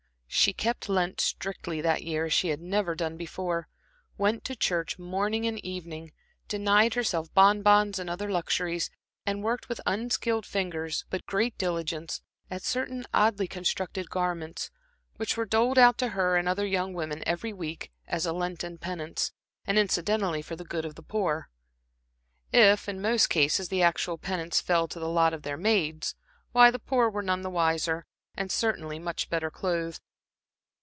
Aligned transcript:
She 0.33 0.53
kept 0.53 0.87
Lent 0.89 1.19
strictly 1.19 1.81
that 1.81 2.03
year 2.03 2.23
as 2.25 2.31
she 2.33 2.47
had 2.47 2.61
never 2.61 2.95
done 2.95 3.17
before, 3.17 3.67
went 4.17 4.45
to 4.45 4.55
church 4.55 4.97
morning 4.97 5.45
and 5.45 5.59
evening, 5.63 6.13
denied 6.47 6.93
herself 6.93 7.31
bonbons 7.33 7.99
and 7.99 8.09
other 8.09 8.31
luxuries, 8.31 8.89
and 9.25 9.43
worked 9.43 9.67
with 9.67 9.81
unskilled 9.85 10.45
fingers 10.45 11.03
but 11.09 11.25
great 11.25 11.57
diligence 11.57 12.21
at 12.49 12.63
certain 12.63 13.05
oddly 13.13 13.45
constructed 13.45 14.09
garments 14.09 14.71
which 15.17 15.35
were 15.35 15.45
doled 15.45 15.77
out 15.77 15.97
to 15.99 16.07
her 16.07 16.37
and 16.37 16.47
other 16.47 16.65
young 16.65 16.93
women 16.93 17.21
every 17.27 17.51
week 17.51 17.91
as 18.07 18.25
a 18.25 18.31
Lenten 18.33 18.77
penance, 18.77 19.33
and 19.67 19.77
incidentally 19.77 20.41
for 20.41 20.55
the 20.55 20.63
good 20.65 20.85
of 20.85 20.95
the 20.95 21.03
poor. 21.03 21.49
If 22.53 22.87
in 22.89 23.01
most 23.01 23.29
cases 23.29 23.67
the 23.67 23.83
actual 23.83 24.17
penance 24.17 24.61
fell 24.61 24.87
to 24.87 24.99
the 24.99 25.09
lot 25.09 25.33
of 25.33 25.41
their 25.43 25.57
maids, 25.57 26.15
why, 26.53 26.71
the 26.71 26.79
poor 26.79 27.09
were 27.09 27.21
none 27.21 27.41
the 27.41 27.49
wiser, 27.49 28.05
and 28.37 28.49
certainly 28.49 28.97
much 28.97 29.25
the 29.25 29.29
better 29.29 29.51
clothed. 29.51 29.99